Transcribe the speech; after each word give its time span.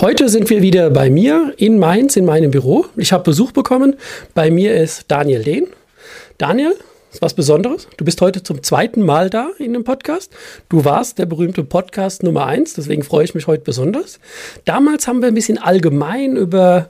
Heute 0.00 0.30
sind 0.30 0.48
wir 0.48 0.62
wieder 0.62 0.88
bei 0.88 1.10
mir 1.10 1.52
in 1.58 1.78
Mainz 1.78 2.16
in 2.16 2.24
meinem 2.24 2.50
Büro. 2.50 2.86
Ich 2.96 3.12
habe 3.12 3.22
Besuch 3.22 3.52
bekommen. 3.52 3.96
Bei 4.32 4.50
mir 4.50 4.74
ist 4.74 5.04
Daniel 5.08 5.44
Dehn. 5.44 5.66
Daniel, 6.38 6.72
ist 7.12 7.20
was 7.20 7.34
Besonderes. 7.34 7.86
Du 7.98 8.06
bist 8.06 8.22
heute 8.22 8.42
zum 8.42 8.62
zweiten 8.62 9.02
Mal 9.02 9.28
da 9.28 9.50
in 9.58 9.74
dem 9.74 9.84
Podcast. 9.84 10.32
Du 10.70 10.86
warst 10.86 11.18
der 11.18 11.26
berühmte 11.26 11.64
Podcast 11.64 12.22
Nummer 12.22 12.46
eins, 12.46 12.72
deswegen 12.72 13.02
freue 13.02 13.24
ich 13.24 13.34
mich 13.34 13.46
heute 13.46 13.62
besonders. 13.62 14.20
Damals 14.64 15.06
haben 15.06 15.20
wir 15.20 15.28
ein 15.28 15.34
bisschen 15.34 15.58
allgemein 15.58 16.34
über 16.34 16.88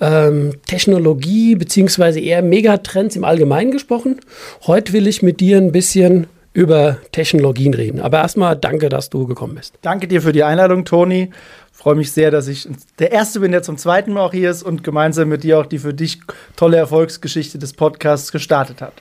ähm, 0.00 0.52
Technologie 0.64 1.56
beziehungsweise 1.56 2.20
eher 2.20 2.42
Megatrends 2.42 3.16
im 3.16 3.24
Allgemeinen 3.24 3.72
gesprochen. 3.72 4.20
Heute 4.68 4.92
will 4.92 5.08
ich 5.08 5.20
mit 5.20 5.40
dir 5.40 5.56
ein 5.56 5.72
bisschen 5.72 6.28
über 6.54 6.98
Technologien 7.12 7.74
reden. 7.74 8.00
Aber 8.00 8.18
erstmal 8.18 8.56
danke, 8.56 8.88
dass 8.88 9.10
du 9.10 9.26
gekommen 9.26 9.54
bist. 9.54 9.74
Danke 9.82 10.06
dir 10.06 10.20
für 10.22 10.32
die 10.32 10.44
Einladung, 10.44 10.84
Toni 10.84 11.30
freue 11.72 11.94
mich 11.94 12.12
sehr, 12.12 12.30
dass 12.30 12.46
ich 12.48 12.68
der 12.98 13.12
Erste 13.12 13.40
bin, 13.40 13.50
der 13.50 13.62
zum 13.62 13.76
zweiten 13.76 14.12
Mal 14.12 14.20
auch 14.20 14.32
hier 14.32 14.50
ist 14.50 14.62
und 14.62 14.84
gemeinsam 14.84 15.28
mit 15.28 15.42
dir 15.42 15.58
auch 15.58 15.66
die 15.66 15.78
für 15.78 15.94
dich 15.94 16.20
tolle 16.54 16.76
Erfolgsgeschichte 16.76 17.58
des 17.58 17.72
Podcasts 17.72 18.30
gestartet 18.30 18.80
hat. 18.80 18.94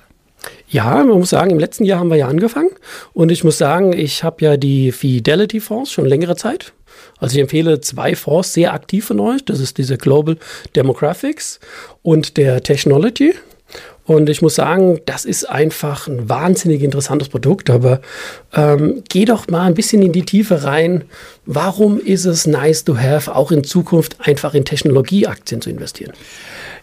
Ja, 0.68 1.04
man 1.04 1.20
muss 1.20 1.30
sagen, 1.30 1.52
im 1.52 1.60
letzten 1.60 1.84
Jahr 1.84 2.00
haben 2.00 2.10
wir 2.10 2.18
ja 2.18 2.28
angefangen 2.28 2.72
und 3.14 3.32
ich 3.32 3.44
muss 3.44 3.58
sagen, 3.58 3.94
ich 3.94 4.24
habe 4.24 4.44
ja 4.44 4.58
die 4.58 4.92
Fidelity 4.92 5.60
Fonds 5.60 5.92
schon 5.92 6.06
längere 6.06 6.36
Zeit. 6.36 6.74
Also 7.20 7.36
ich 7.36 7.42
empfehle 7.42 7.82
zwei 7.82 8.16
Fonds 8.16 8.54
sehr 8.54 8.74
aktiv 8.74 9.06
von 9.06 9.20
euch. 9.20 9.46
Das 9.46 9.60
ist 9.60 9.78
diese 9.78 9.98
Global 9.98 10.38
Demographics 10.76 11.60
und 12.02 12.38
der 12.38 12.64
Technology. 12.64 13.36
Und 14.06 14.30
ich 14.30 14.42
muss 14.42 14.56
sagen, 14.56 15.00
das 15.06 15.26
ist 15.26 15.50
einfach 15.50 16.08
ein 16.08 16.28
wahnsinnig 16.28 16.82
interessantes 16.82 17.30
Produkt. 17.30 17.70
Aber 17.70 18.02
ähm, 18.54 19.04
geh 19.10 19.26
doch 19.26 19.48
mal 19.48 19.66
ein 19.66 19.76
bisschen 19.76 20.02
in 20.02 20.12
die 20.12 20.26
Tiefe 20.26 20.64
rein. 20.64 21.04
Warum 21.46 22.00
ist 22.00 22.26
es 22.26 22.48
nice 22.48 22.84
to 22.84 22.98
have, 22.98 23.34
auch 23.34 23.52
in 23.52 23.64
Zukunft 23.64 24.18
einfach 24.20 24.54
in 24.54 24.66
Technologieaktien 24.66 25.62
zu 25.62 25.70
investieren? 25.70 26.14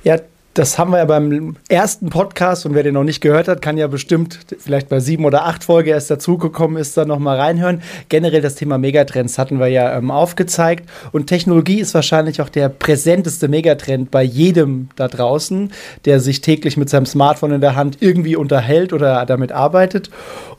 Ja, 0.04 0.18
das 0.58 0.76
haben 0.76 0.90
wir 0.90 0.98
ja 0.98 1.04
beim 1.04 1.54
ersten 1.68 2.10
Podcast 2.10 2.66
und 2.66 2.74
wer 2.74 2.82
den 2.82 2.94
noch 2.94 3.04
nicht 3.04 3.20
gehört 3.20 3.46
hat, 3.46 3.62
kann 3.62 3.78
ja 3.78 3.86
bestimmt 3.86 4.40
vielleicht 4.58 4.88
bei 4.88 4.98
sieben 4.98 5.24
oder 5.24 5.46
acht 5.46 5.62
Folge 5.62 5.90
erst 5.90 6.10
dazugekommen 6.10 6.78
ist, 6.78 6.96
da 6.96 7.04
nochmal 7.04 7.38
reinhören. 7.38 7.80
Generell 8.08 8.40
das 8.40 8.56
Thema 8.56 8.76
Megatrends 8.76 9.38
hatten 9.38 9.60
wir 9.60 9.68
ja 9.68 9.96
ähm, 9.96 10.10
aufgezeigt 10.10 10.90
und 11.12 11.28
Technologie 11.28 11.78
ist 11.78 11.94
wahrscheinlich 11.94 12.42
auch 12.42 12.48
der 12.48 12.68
präsenteste 12.70 13.46
Megatrend 13.46 14.10
bei 14.10 14.24
jedem 14.24 14.88
da 14.96 15.06
draußen, 15.06 15.70
der 16.04 16.18
sich 16.18 16.40
täglich 16.40 16.76
mit 16.76 16.90
seinem 16.90 17.06
Smartphone 17.06 17.52
in 17.52 17.60
der 17.60 17.76
Hand 17.76 17.98
irgendwie 18.00 18.34
unterhält 18.34 18.92
oder 18.92 19.24
damit 19.26 19.52
arbeitet. 19.52 20.10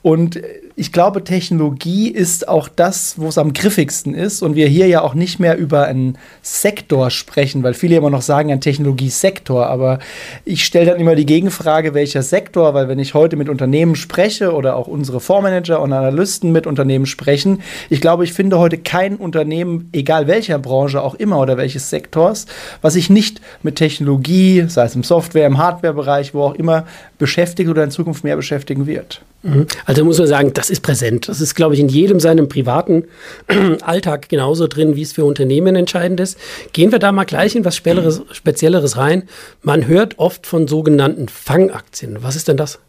Und 0.01 0.39
ich 0.79 0.93
glaube, 0.93 1.25
Technologie 1.25 2.07
ist 2.07 2.47
auch 2.47 2.69
das, 2.69 3.15
wo 3.17 3.27
es 3.27 3.37
am 3.37 3.51
griffigsten 3.51 4.13
ist. 4.13 4.41
Und 4.41 4.55
wir 4.55 4.67
hier 4.67 4.87
ja 4.87 5.01
auch 5.01 5.13
nicht 5.13 5.37
mehr 5.37 5.57
über 5.57 5.83
einen 5.83 6.17
Sektor 6.41 7.09
sprechen, 7.09 7.63
weil 7.63 7.73
viele 7.73 7.97
immer 7.97 8.09
noch 8.09 8.21
sagen, 8.21 8.49
ein 8.49 8.61
Technologiesektor. 8.61 9.67
Aber 9.67 9.99
ich 10.45 10.63
stelle 10.63 10.91
dann 10.91 10.99
immer 11.01 11.15
die 11.15 11.25
Gegenfrage, 11.25 11.93
welcher 11.93 12.23
Sektor, 12.23 12.73
weil 12.73 12.87
wenn 12.87 12.97
ich 12.97 13.13
heute 13.13 13.35
mit 13.35 13.49
Unternehmen 13.49 13.97
spreche 13.97 14.53
oder 14.53 14.77
auch 14.77 14.87
unsere 14.87 15.19
Fondsmanager 15.19 15.81
und 15.81 15.91
Analysten 15.91 16.53
mit 16.53 16.65
Unternehmen 16.65 17.05
sprechen, 17.05 17.61
ich 17.89 17.99
glaube, 17.99 18.23
ich 18.23 18.31
finde 18.31 18.57
heute 18.57 18.77
kein 18.77 19.17
Unternehmen, 19.17 19.89
egal 19.91 20.27
welcher 20.27 20.59
Branche 20.59 21.01
auch 21.01 21.15
immer 21.15 21.41
oder 21.41 21.57
welches 21.57 21.89
Sektors, 21.89 22.45
was 22.81 22.93
sich 22.93 23.09
nicht 23.09 23.41
mit 23.63 23.75
Technologie, 23.75 24.63
sei 24.69 24.85
es 24.85 24.95
im 24.95 25.03
Software, 25.03 25.45
im 25.45 25.57
Hardware-Bereich, 25.57 26.33
wo 26.33 26.43
auch 26.43 26.55
immer, 26.55 26.85
beschäftigt 27.17 27.69
oder 27.69 27.83
in 27.83 27.91
Zukunft 27.91 28.23
mehr 28.23 28.37
beschäftigen 28.37 28.87
wird. 28.87 29.21
Mhm. 29.41 29.67
Also 29.85 30.03
muss 30.03 30.17
man 30.17 30.27
sagen, 30.27 30.53
das 30.53 30.69
ist 30.69 30.81
präsent. 30.81 31.29
Das 31.29 31.39
ist, 31.41 31.55
glaube 31.55 31.73
ich, 31.73 31.79
in 31.79 31.87
jedem 31.87 32.19
seinem 32.19 32.49
privaten 32.49 33.05
Alltag 33.81 34.29
genauso 34.29 34.67
drin, 34.67 34.95
wie 34.95 35.01
es 35.01 35.13
für 35.13 35.25
Unternehmen 35.25 35.75
entscheidend 35.75 36.19
ist. 36.19 36.37
Gehen 36.73 36.91
wir 36.91 36.99
da 36.99 37.11
mal 37.11 37.23
gleich 37.23 37.55
in 37.55 37.63
was 37.63 37.75
Spezielleres 37.75 38.97
rein. 38.97 39.23
Man 39.61 39.87
hört 39.87 40.19
oft 40.19 40.45
von 40.45 40.67
sogenannten 40.67 41.29
Fangaktien. 41.29 42.21
Was 42.21 42.35
ist 42.35 42.47
denn 42.47 42.57
das? 42.57 42.79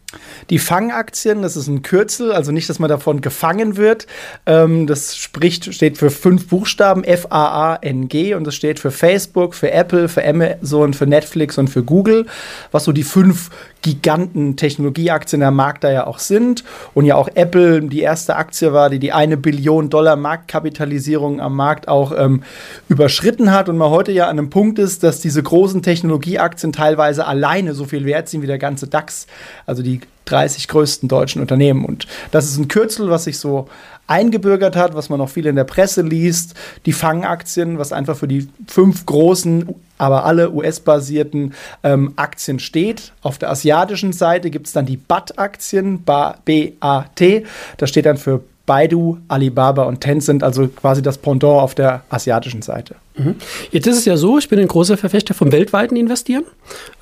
Die 0.49 0.59
Fangaktien, 0.59 1.41
das 1.41 1.55
ist 1.55 1.67
ein 1.67 1.81
Kürzel, 1.81 2.31
also 2.31 2.51
nicht, 2.51 2.69
dass 2.69 2.79
man 2.79 2.89
davon 2.89 3.21
gefangen 3.21 3.77
wird. 3.77 4.07
Ähm, 4.45 4.87
das 4.87 5.15
spricht, 5.15 5.73
steht 5.73 5.97
für 5.97 6.09
fünf 6.09 6.47
Buchstaben, 6.47 7.03
F-A-A-N-G, 7.03 8.33
und 8.35 8.45
das 8.45 8.55
steht 8.55 8.79
für 8.79 8.91
Facebook, 8.91 9.55
für 9.55 9.71
Apple, 9.71 10.09
für 10.09 10.25
Amazon, 10.25 10.93
für 10.93 11.07
Netflix 11.07 11.57
und 11.57 11.69
für 11.69 11.83
Google, 11.83 12.25
was 12.71 12.83
so 12.83 12.91
die 12.91 13.03
fünf 13.03 13.49
Giganten 13.81 14.57
Technologieaktien 14.57 15.41
am 15.41 15.55
Markt 15.55 15.83
da 15.83 15.91
ja 15.91 16.05
auch 16.05 16.19
sind. 16.19 16.63
Und 16.93 17.05
ja 17.05 17.15
auch 17.15 17.29
Apple 17.33 17.81
die 17.81 18.01
erste 18.01 18.35
Aktie 18.35 18.73
war, 18.73 18.89
die 18.89 18.99
die 18.99 19.11
eine 19.11 19.37
Billion 19.37 19.89
Dollar 19.89 20.15
Marktkapitalisierung 20.15 21.41
am 21.41 21.55
Markt 21.55 21.87
auch 21.87 22.13
ähm, 22.15 22.43
überschritten 22.89 23.51
hat. 23.51 23.69
Und 23.69 23.77
man 23.77 23.89
heute 23.89 24.11
ja 24.11 24.25
an 24.25 24.37
einem 24.37 24.49
Punkt 24.49 24.77
ist, 24.77 25.03
dass 25.03 25.19
diese 25.19 25.41
großen 25.41 25.81
Technologieaktien 25.81 26.73
teilweise 26.73 27.25
alleine 27.25 27.73
so 27.73 27.85
viel 27.85 28.05
wert 28.05 28.29
sind 28.29 28.43
wie 28.43 28.47
der 28.47 28.59
ganze 28.59 28.87
DAX. 28.87 29.25
Also 29.65 29.81
die 29.81 30.00
30 30.25 30.67
größten 30.67 31.09
deutschen 31.09 31.41
Unternehmen. 31.41 31.85
Und 31.85 32.07
das 32.31 32.45
ist 32.45 32.57
ein 32.57 32.67
Kürzel, 32.67 33.09
was 33.09 33.25
sich 33.25 33.37
so 33.37 33.67
eingebürgert 34.07 34.75
hat, 34.75 34.93
was 34.93 35.09
man 35.09 35.21
auch 35.21 35.29
viel 35.29 35.45
in 35.45 35.55
der 35.55 35.63
Presse 35.63 36.01
liest. 36.01 36.53
Die 36.85 36.93
Fangaktien, 36.93 37.77
was 37.77 37.93
einfach 37.93 38.17
für 38.17 38.27
die 38.27 38.49
fünf 38.67 39.05
großen, 39.05 39.73
aber 39.97 40.25
alle 40.25 40.51
US-basierten 40.51 41.53
ähm, 41.83 42.13
Aktien 42.17 42.59
steht. 42.59 43.13
Auf 43.21 43.37
der 43.37 43.49
asiatischen 43.49 44.13
Seite 44.13 44.49
gibt 44.49 44.67
es 44.67 44.73
dann 44.73 44.85
die 44.85 44.97
BAT-Aktien, 44.97 46.03
B-A-T. 46.03 47.45
Das 47.77 47.89
steht 47.89 48.05
dann 48.05 48.17
für 48.17 48.41
Baidu, 48.65 49.17
Alibaba 49.27 49.83
und 49.83 50.01
Tencent, 50.01 50.43
also 50.43 50.67
quasi 50.67 51.01
das 51.01 51.17
Pendant 51.17 51.61
auf 51.61 51.75
der 51.75 52.03
asiatischen 52.09 52.61
Seite. 52.61 52.95
Mhm. 53.17 53.35
Jetzt 53.71 53.87
ist 53.87 53.97
es 53.97 54.05
ja 54.05 54.17
so, 54.17 54.37
ich 54.37 54.47
bin 54.49 54.59
ein 54.59 54.67
großer 54.67 54.97
Verfechter 54.97 55.33
vom 55.33 55.51
weltweiten 55.51 55.95
Investieren. 55.95 56.43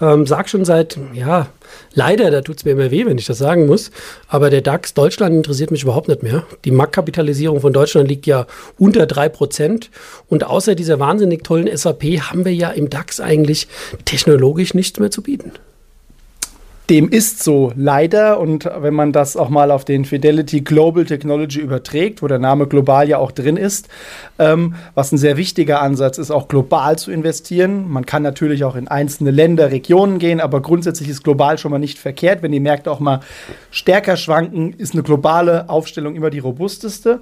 Ähm, 0.02 0.25
sag 0.25 0.50
schon 0.50 0.66
seit, 0.66 0.97
ja, 1.14 1.47
leider, 1.94 2.31
da 2.31 2.42
tut 2.42 2.58
es 2.58 2.66
mir 2.66 2.72
immer 2.72 2.92
weh, 2.92 3.06
wenn 3.06 3.18
ich 3.18 3.25
das 3.25 3.38
sagen 3.38 3.66
muss, 3.66 3.92
aber 4.28 4.50
der 4.50 4.62
DAX 4.62 4.94
Deutschland 4.94 5.36
interessiert 5.36 5.72
mich 5.72 5.84
überhaupt 5.84 6.08
nicht 6.08 6.24
mehr. 6.24 6.44
Die 6.66 6.72
Marktkapitalisierung 6.72 7.62
von 7.62 7.74
Deutschland 7.74 8.08
liegt 8.08 8.26
ja 8.26 8.47
unter 8.78 9.03
3%. 9.03 9.90
Und 10.28 10.46
außer 10.46 10.76
dieser 10.76 11.00
wahnsinnig 11.00 11.44
tollen 11.44 11.76
SAP 11.76 12.03
haben 12.22 12.46
wir 12.46 12.53
ja 12.53 12.70
im 12.70 12.90
DAX 12.90 13.20
eigentlich 13.20 13.68
technologisch 14.06 14.74
nichts 14.74 15.00
mehr 15.00 15.12
zu 15.12 15.22
bieten 15.22 15.52
dem 16.90 17.10
ist 17.10 17.44
so 17.44 17.72
leider. 17.76 18.40
Und 18.40 18.70
wenn 18.80 18.94
man 18.94 19.12
das 19.12 19.38
auch 19.38 19.50
mal 19.50 19.72
auf 19.72 19.86
den 19.86 20.06
Fidelity 20.06 20.62
Global 20.62 21.06
Technology 21.06 21.60
überträgt, 21.60 22.22
wo 22.22 22.28
der 22.28 22.40
Name 22.40 22.68
global 22.68 23.08
ja 23.08 23.18
auch 23.18 23.32
drin 23.32 23.58
ist, 23.58 23.88
ähm, 24.40 24.76
was 24.96 25.12
ein 25.12 25.18
sehr 25.18 25.38
wichtiger 25.38 25.82
Ansatz 25.82 26.18
ist, 26.18 26.32
auch 26.32 26.48
global 26.48 26.98
zu 26.98 27.12
investieren. 27.12 27.90
Man 27.90 28.06
kann 28.06 28.24
natürlich 28.24 28.64
auch 28.64 28.76
in 28.76 28.88
einzelne 28.88 29.32
Länder, 29.32 29.72
Regionen 29.72 30.20
gehen, 30.20 30.42
aber 30.42 30.62
grundsätzlich 30.62 31.10
ist 31.10 31.24
global 31.24 31.58
schon 31.58 31.72
mal 31.72 31.80
nicht 31.80 32.00
verkehrt. 32.00 32.42
Wenn 32.42 32.52
die 32.52 32.60
Märkte 32.60 32.92
auch 32.92 33.00
mal 33.00 33.20
stärker 33.72 34.18
schwanken, 34.18 34.74
ist 34.74 34.94
eine 34.94 35.04
globale 35.04 35.70
Aufstellung 35.70 36.16
immer 36.16 36.30
die 36.30 36.40
robusteste. 36.40 37.22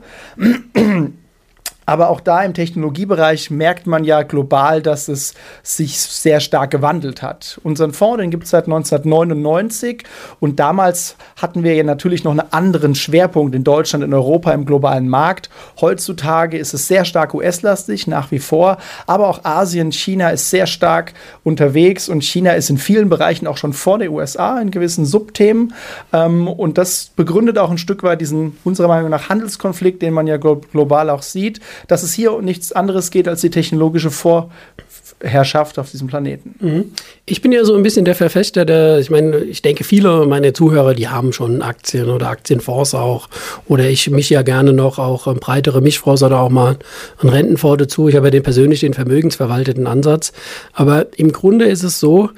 Aber 1.88 2.10
auch 2.10 2.20
da 2.20 2.44
im 2.44 2.54
Technologiebereich 2.54 3.50
merkt 3.50 3.88
man 3.88 4.04
ja 4.04 4.24
global, 4.24 4.82
dass 4.82 5.08
es 5.08 5.34
sich 5.64 5.98
sehr 5.98 6.42
stark 6.42 6.70
gewandelt 6.70 7.22
hat. 7.22 7.62
Unseren 7.64 7.94
Fonds, 7.94 8.20
den 8.20 8.30
gibt 8.30 8.44
es 8.44 8.50
seit 8.50 8.66
1999 8.66 10.04
und 10.42 10.60
damals 10.60 11.16
hatten 11.38 11.64
wir 11.64 11.74
ja 11.76 11.84
natürlich 11.84 12.26
noch 12.26 12.32
einen 12.32 12.52
anderen 12.52 12.94
Schwerpunkt 12.94 13.56
in 13.56 13.64
Deutschland, 13.64 14.04
in 14.04 14.14
Europa, 14.14 14.52
im 14.52 14.66
globalen 14.66 15.08
Markt. 15.08 15.50
Heutzutage 15.80 16.58
ist 16.58 16.74
es 16.74 16.90
sehr 16.90 17.06
stark 17.06 17.34
US-lastig, 17.34 18.06
nach 18.06 18.32
wie 18.32 18.40
vor, 18.40 18.80
aber 19.06 19.30
auch 19.30 19.46
Asien, 19.46 19.94
China 19.94 20.30
ist 20.32 20.50
sehr 20.50 20.68
stark 20.68 21.14
unterwegs 21.46 22.10
und 22.10 22.22
China 22.22 22.52
ist 22.52 22.70
in 22.70 22.78
vielen 22.78 23.08
Bereichen 23.08 23.48
auch 23.48 23.56
schon 23.56 23.72
vor 23.72 23.98
der 23.98 24.12
USA 24.12 24.60
in 24.60 24.72
gewissen 24.72 25.06
Subthemen. 25.06 25.74
Ähm, 26.12 26.50
und 26.50 26.78
das 26.78 27.12
begründet 27.16 27.58
auch 27.58 27.72
ein 27.72 27.78
Stück 27.78 28.04
weit 28.04 28.20
diesen, 28.20 28.58
unserer 28.66 28.90
Meinung 28.90 29.10
nach, 29.10 29.30
Handelskonflikt, 29.30 30.02
den 30.02 30.14
man 30.14 30.28
ja 30.28 30.36
global 30.36 31.10
auch 31.10 31.22
sieht 31.22 31.62
dass 31.88 32.04
es 32.04 32.14
hier 32.14 32.34
um 32.34 32.46
nichts 32.46 32.72
anderes 32.72 33.12
geht 33.12 33.28
als 33.28 33.42
die 33.42 33.50
technologische 33.50 34.12
Vorherrschaft 34.12 35.80
auf 35.80 35.92
diesem 35.92 36.08
Planeten. 36.08 36.56
Mhm. 36.60 36.92
Ich 37.26 37.42
bin 37.42 37.52
ja 37.52 37.64
so 37.66 37.76
ein 37.76 37.84
bisschen 37.84 38.06
der 38.06 38.16
Verfechter 38.16 38.66
der, 38.66 39.00
ich 39.00 39.10
meine, 39.10 39.38
ich 39.38 39.62
denke, 39.62 39.84
viele 39.84 40.26
meiner 40.26 40.54
Zuhörer, 40.54 40.94
die 40.94 41.08
haben 41.08 41.34
schon 41.34 41.62
Aktien 41.62 42.10
oder 42.10 42.30
Aktienfonds 42.30 42.94
auch. 42.94 43.30
Oder 43.68 43.90
ich 43.90 44.10
mich 44.10 44.30
ja 44.30 44.42
gerne 44.42 44.74
noch 44.74 45.00
auch 45.00 45.28
ähm, 45.28 45.38
breitere 45.40 45.82
Mischfonds 45.82 46.24
oder 46.24 46.40
auch 46.40 46.50
mal 46.50 46.78
einen 47.20 47.30
Rentenfonds 47.30 47.80
dazu. 47.80 48.08
Ich 48.08 48.16
habe 48.16 48.28
ja 48.28 48.32
den 48.32 48.44
persönlich 48.44 48.82
den 48.82 48.94
vermögensverwalteten 48.94 49.88
Ansatz. 49.88 50.34
Aber 50.74 51.08
im 51.18 51.32
Grunde 51.32 51.66
ist 51.66 51.84
es 51.84 52.00
so, 52.00 52.30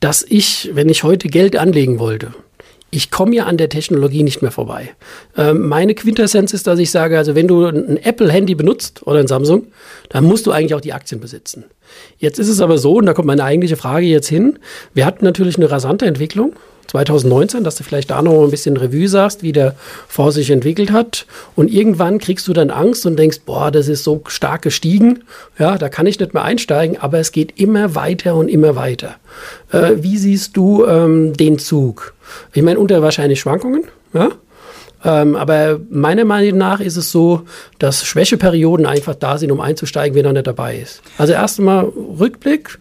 dass 0.00 0.24
ich, 0.28 0.70
wenn 0.74 0.88
ich 0.88 1.02
heute 1.02 1.28
Geld 1.28 1.56
anlegen 1.56 1.98
wollte, 1.98 2.32
ich 2.90 3.10
komme 3.10 3.34
ja 3.34 3.44
an 3.44 3.58
der 3.58 3.68
Technologie 3.68 4.22
nicht 4.22 4.40
mehr 4.40 4.50
vorbei. 4.50 4.90
Ähm, 5.36 5.68
meine 5.68 5.94
Quintessenz 5.94 6.52
ist, 6.54 6.66
dass 6.66 6.78
ich 6.78 6.90
sage, 6.90 7.18
also 7.18 7.34
wenn 7.34 7.48
du 7.48 7.66
ein 7.66 7.96
Apple-Handy 7.98 8.54
benutzt 8.54 9.06
oder 9.06 9.20
ein 9.20 9.26
Samsung, 9.26 9.66
dann 10.08 10.24
musst 10.24 10.46
du 10.46 10.52
eigentlich 10.52 10.74
auch 10.74 10.80
die 10.80 10.94
Aktien 10.94 11.20
besitzen. 11.20 11.64
Jetzt 12.18 12.38
ist 12.38 12.48
es 12.48 12.60
aber 12.60 12.78
so, 12.78 12.94
und 12.94 13.06
da 13.06 13.12
kommt 13.12 13.26
meine 13.26 13.44
eigentliche 13.44 13.76
Frage 13.76 14.06
jetzt 14.06 14.28
hin, 14.28 14.58
wir 14.94 15.04
hatten 15.04 15.24
natürlich 15.24 15.56
eine 15.56 15.70
rasante 15.70 16.06
Entwicklung 16.06 16.54
2019, 16.88 17.64
dass 17.64 17.76
du 17.76 17.84
vielleicht 17.84 18.10
da 18.10 18.22
noch 18.22 18.42
ein 18.42 18.50
bisschen 18.50 18.76
Revue 18.76 19.08
sagst, 19.08 19.42
wie 19.42 19.52
der 19.52 19.74
Fonds 20.08 20.34
sich 20.34 20.50
entwickelt 20.50 20.90
hat. 20.90 21.26
Und 21.54 21.70
irgendwann 21.70 22.18
kriegst 22.18 22.48
du 22.48 22.54
dann 22.54 22.70
Angst 22.70 23.04
und 23.04 23.18
denkst, 23.18 23.40
boah, 23.44 23.70
das 23.70 23.88
ist 23.88 24.04
so 24.04 24.22
stark 24.26 24.62
gestiegen. 24.62 25.24
Ja, 25.58 25.76
da 25.76 25.90
kann 25.90 26.06
ich 26.06 26.18
nicht 26.18 26.32
mehr 26.32 26.44
einsteigen, 26.44 26.96
aber 26.98 27.18
es 27.18 27.32
geht 27.32 27.60
immer 27.60 27.94
weiter 27.94 28.34
und 28.34 28.48
immer 28.48 28.74
weiter. 28.74 29.16
Äh, 29.70 29.96
wie 29.96 30.16
siehst 30.16 30.56
du 30.56 30.86
ähm, 30.86 31.34
den 31.34 31.58
Zug? 31.58 32.14
Ich 32.52 32.62
meine, 32.62 32.78
unter 32.78 33.02
wahrscheinlich 33.02 33.40
Schwankungen, 33.40 33.84
ja. 34.12 34.30
Ähm, 35.04 35.36
aber 35.36 35.78
meiner 35.90 36.24
Meinung 36.24 36.58
nach 36.58 36.80
ist 36.80 36.96
es 36.96 37.12
so, 37.12 37.42
dass 37.78 38.04
Schwächeperioden 38.04 38.84
einfach 38.84 39.14
da 39.14 39.38
sind, 39.38 39.52
um 39.52 39.60
einzusteigen, 39.60 40.16
wenn 40.16 40.24
er 40.24 40.32
nicht 40.32 40.46
dabei 40.48 40.76
ist. 40.78 41.02
Also 41.18 41.34
erst 41.34 41.60
einmal 41.60 41.84
Rückblick, 41.84 42.78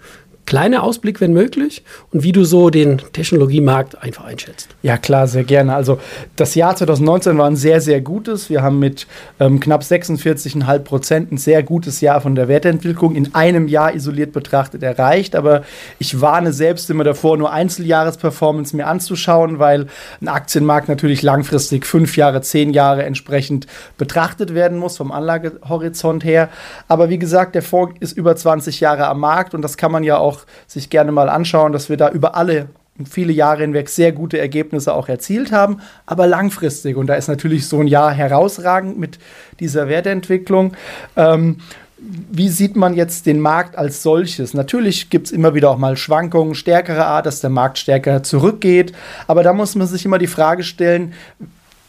kleiner 0.48 0.82
Ausblick, 0.82 1.20
wenn 1.20 1.34
möglich, 1.34 1.84
und 2.12 2.24
wie 2.24 2.32
du 2.32 2.46
so 2.46 2.70
den 2.70 3.00
Technologiemarkt 3.12 4.02
einfach 4.02 4.24
einschätzt. 4.24 4.70
Ja, 4.82 4.98
klar, 4.98 5.28
sehr 5.28 5.44
gerne. 5.44 5.76
Also 5.76 6.00
das 6.38 6.56
Jahr 6.56 6.74
2019 6.76 7.38
war 7.38 7.48
ein 7.48 7.58
sehr, 7.58 7.82
sehr 7.82 8.00
gutes. 8.00 8.50
Wir 8.50 8.64
haben 8.64 8.80
mit 8.80 9.08
ähm, 9.42 9.60
knapp 9.60 9.82
46,5 9.82 10.80
Prozent 10.80 11.32
ein 11.34 11.38
sehr 11.38 11.64
gutes 11.64 12.00
Jahr 12.00 12.22
von 12.22 12.34
der 12.34 12.48
Wertentwicklung 12.48 13.14
in 13.14 13.36
einem 13.36 13.68
Jahr 13.68 13.94
isoliert 13.94 14.32
betrachtet 14.32 14.84
erreicht. 14.84 15.36
Aber 15.36 15.64
ich 16.00 16.22
warne 16.22 16.54
selbst 16.54 16.90
immer 16.90 17.04
davor, 17.04 17.38
nur 17.38 17.52
Einzeljahresperformance 17.52 18.76
mir 18.76 18.88
anzuschauen, 18.88 19.60
weil 19.60 19.88
ein 20.22 20.30
Aktienmarkt 20.30 20.88
natürlich 20.88 21.24
langfristig 21.24 21.86
fünf 21.86 22.16
Jahre, 22.16 22.42
zehn 22.42 22.72
Jahre 22.72 23.04
entsprechend 23.04 23.68
betrachtet 23.98 24.56
werden 24.56 24.78
muss 24.78 24.96
vom 24.96 25.12
Anlagehorizont 25.12 26.24
her. 26.24 26.48
Aber 26.88 27.10
wie 27.10 27.20
gesagt, 27.20 27.54
der 27.54 27.64
Fonds 27.64 27.98
ist 28.00 28.14
über 28.14 28.34
20 28.34 28.80
Jahre 28.80 29.08
am 29.08 29.20
Markt 29.20 29.54
und 29.54 29.62
das 29.62 29.76
kann 29.76 29.92
man 29.92 30.06
ja 30.06 30.18
auch 30.18 30.37
auch 30.38 30.46
sich 30.68 30.90
gerne 30.90 31.12
mal 31.12 31.30
anschauen, 31.30 31.72
dass 31.72 31.90
wir 31.90 31.98
da 31.98 32.10
über 32.10 32.36
alle 32.36 32.68
viele 33.10 33.32
Jahre 33.32 33.62
hinweg 33.62 33.90
sehr 33.90 34.12
gute 34.12 34.40
Ergebnisse 34.40 34.94
auch 34.94 35.08
erzielt 35.08 35.52
haben, 35.52 35.82
aber 36.08 36.26
langfristig. 36.26 36.98
Und 36.98 37.08
da 37.08 37.16
ist 37.16 37.28
natürlich 37.28 37.68
so 37.68 37.80
ein 37.80 37.88
Jahr 37.88 38.12
herausragend 38.12 38.98
mit 38.98 39.20
dieser 39.60 39.88
Wertentwicklung. 39.88 40.74
Ähm, 41.16 41.58
wie 42.00 42.50
sieht 42.50 42.76
man 42.76 42.96
jetzt 42.96 43.26
den 43.26 43.40
Markt 43.40 43.78
als 43.78 44.04
solches? 44.04 44.54
Natürlich 44.54 45.10
gibt 45.10 45.28
es 45.28 45.32
immer 45.32 45.56
wieder 45.56 45.70
auch 45.70 45.78
mal 45.78 45.98
Schwankungen 45.98 46.56
stärkere 46.56 47.06
Art, 47.06 47.26
dass 47.26 47.42
der 47.42 47.50
Markt 47.50 47.78
stärker 47.80 48.24
zurückgeht. 48.24 48.94
Aber 49.28 49.44
da 49.44 49.54
muss 49.54 49.76
man 49.76 49.88
sich 49.88 50.06
immer 50.06 50.20
die 50.20 50.28
Frage 50.28 50.64
stellen, 50.64 51.14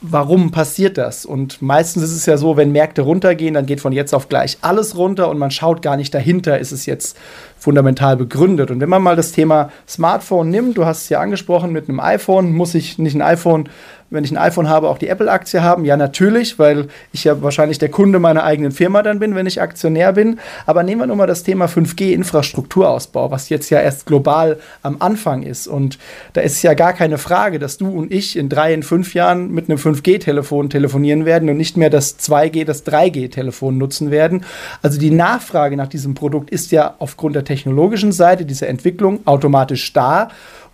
warum 0.00 0.50
passiert 0.50 0.96
das? 0.96 1.26
Und 1.26 1.60
meistens 1.60 2.04
ist 2.04 2.12
es 2.12 2.26
ja 2.26 2.36
so, 2.36 2.56
wenn 2.56 2.72
Märkte 2.72 3.02
runtergehen, 3.02 3.54
dann 3.54 3.66
geht 3.66 3.80
von 3.80 3.92
jetzt 3.92 4.14
auf 4.14 4.28
gleich 4.28 4.58
alles 4.60 4.96
runter 4.96 5.28
und 5.28 5.38
man 5.38 5.50
schaut 5.50 5.82
gar 5.82 5.96
nicht 5.96 6.14
dahinter, 6.14 6.58
ist 6.58 6.72
es 6.72 6.86
jetzt 6.86 7.16
fundamental 7.58 8.16
begründet. 8.16 8.70
Und 8.70 8.80
wenn 8.80 8.88
man 8.88 9.02
mal 9.02 9.16
das 9.16 9.32
Thema 9.32 9.70
Smartphone 9.88 10.50
nimmt, 10.50 10.76
du 10.76 10.84
hast 10.84 11.02
es 11.02 11.08
ja 11.08 11.20
angesprochen, 11.20 11.72
mit 11.72 11.88
einem 11.88 12.00
iPhone 12.00 12.52
muss 12.52 12.74
ich 12.74 12.98
nicht 12.98 13.16
ein 13.16 13.22
iPhone 13.22 13.68
wenn 14.10 14.24
ich 14.24 14.30
ein 14.30 14.38
iPhone 14.38 14.68
habe, 14.68 14.88
auch 14.88 14.98
die 14.98 15.08
Apple-Aktie 15.08 15.62
haben? 15.62 15.84
Ja, 15.84 15.96
natürlich, 15.96 16.58
weil 16.58 16.88
ich 17.12 17.24
ja 17.24 17.42
wahrscheinlich 17.42 17.78
der 17.78 17.90
Kunde 17.90 18.18
meiner 18.18 18.44
eigenen 18.44 18.72
Firma 18.72 19.02
dann 19.02 19.18
bin, 19.18 19.34
wenn 19.34 19.46
ich 19.46 19.60
Aktionär 19.60 20.12
bin. 20.12 20.38
Aber 20.66 20.82
nehmen 20.82 21.02
wir 21.02 21.06
nur 21.06 21.16
mal 21.16 21.26
das 21.26 21.42
Thema 21.42 21.66
5G-Infrastrukturausbau, 21.66 23.30
was 23.30 23.48
jetzt 23.48 23.70
ja 23.70 23.80
erst 23.80 24.06
global 24.06 24.58
am 24.82 24.96
Anfang 25.00 25.42
ist. 25.42 25.66
Und 25.66 25.98
da 26.32 26.40
ist 26.40 26.62
ja 26.62 26.74
gar 26.74 26.92
keine 26.92 27.18
Frage, 27.18 27.58
dass 27.58 27.76
du 27.78 27.88
und 27.90 28.12
ich 28.12 28.36
in 28.36 28.48
drei, 28.48 28.72
in 28.72 28.82
fünf 28.82 29.14
Jahren 29.14 29.52
mit 29.52 29.68
einem 29.68 29.78
5G-Telefon 29.78 30.70
telefonieren 30.70 31.24
werden 31.24 31.48
und 31.48 31.56
nicht 31.56 31.76
mehr 31.76 31.90
das 31.90 32.18
2G, 32.18 32.64
das 32.64 32.86
3G-Telefon 32.86 33.76
nutzen 33.76 34.10
werden. 34.10 34.44
Also 34.82 34.98
die 34.98 35.10
Nachfrage 35.10 35.76
nach 35.76 35.88
diesem 35.88 36.14
Produkt 36.14 36.50
ist 36.50 36.72
ja 36.72 36.94
aufgrund 36.98 37.36
der 37.36 37.44
technologischen 37.44 38.12
Seite 38.12 38.44
dieser 38.44 38.68
Entwicklung 38.68 39.20
automatisch 39.26 39.92
da. 39.92 40.28